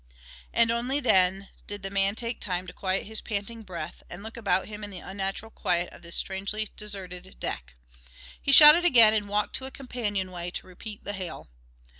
And 0.51 0.71
only 0.71 0.99
then 0.99 1.49
did 1.67 1.83
the 1.83 1.91
man 1.91 2.15
take 2.15 2.39
time 2.41 2.65
to 2.65 2.73
quiet 2.73 3.05
his 3.05 3.21
panting 3.21 3.61
breath 3.61 4.01
and 4.09 4.23
look 4.23 4.35
about 4.35 4.67
him 4.67 4.83
in 4.83 4.89
the 4.89 4.97
unnatural 4.97 5.51
quiet 5.51 5.93
of 5.93 6.01
this 6.01 6.15
strangely 6.15 6.69
deserted 6.75 7.35
deck. 7.39 7.75
He 8.41 8.51
shouted 8.51 8.83
again 8.83 9.13
and 9.13 9.29
walked 9.29 9.55
to 9.57 9.67
a 9.67 9.69
companionway 9.69 10.49
to 10.49 10.65
repeat 10.65 11.03
the 11.03 11.13
hail. 11.13 11.51